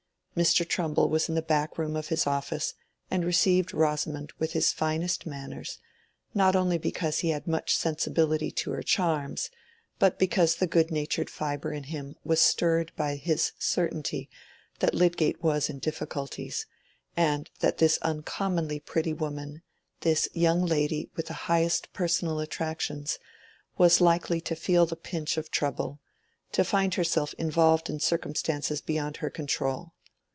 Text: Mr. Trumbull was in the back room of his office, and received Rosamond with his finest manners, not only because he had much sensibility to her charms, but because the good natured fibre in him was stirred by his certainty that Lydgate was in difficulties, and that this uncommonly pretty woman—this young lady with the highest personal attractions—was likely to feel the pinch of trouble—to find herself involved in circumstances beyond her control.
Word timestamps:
Mr. 0.33 0.65
Trumbull 0.65 1.09
was 1.09 1.27
in 1.27 1.35
the 1.35 1.41
back 1.41 1.77
room 1.77 1.93
of 1.97 2.07
his 2.07 2.25
office, 2.25 2.73
and 3.11 3.25
received 3.25 3.73
Rosamond 3.73 4.31
with 4.39 4.53
his 4.53 4.71
finest 4.71 5.25
manners, 5.25 5.77
not 6.33 6.55
only 6.55 6.77
because 6.77 7.19
he 7.19 7.31
had 7.31 7.45
much 7.45 7.75
sensibility 7.75 8.49
to 8.49 8.71
her 8.71 8.81
charms, 8.81 9.49
but 9.99 10.17
because 10.17 10.55
the 10.55 10.65
good 10.65 10.89
natured 10.89 11.29
fibre 11.29 11.73
in 11.73 11.83
him 11.83 12.15
was 12.23 12.41
stirred 12.41 12.93
by 12.95 13.17
his 13.17 13.51
certainty 13.59 14.29
that 14.79 14.93
Lydgate 14.95 15.43
was 15.43 15.69
in 15.69 15.79
difficulties, 15.79 16.65
and 17.17 17.49
that 17.59 17.79
this 17.79 17.99
uncommonly 18.01 18.79
pretty 18.79 19.11
woman—this 19.13 20.29
young 20.31 20.65
lady 20.65 21.09
with 21.13 21.25
the 21.27 21.33
highest 21.51 21.91
personal 21.91 22.39
attractions—was 22.39 23.99
likely 24.01 24.39
to 24.39 24.55
feel 24.55 24.85
the 24.85 24.95
pinch 24.95 25.35
of 25.35 25.51
trouble—to 25.51 26.63
find 26.63 26.93
herself 26.93 27.33
involved 27.37 27.89
in 27.89 27.99
circumstances 27.99 28.79
beyond 28.79 29.17
her 29.17 29.29
control. 29.29 29.91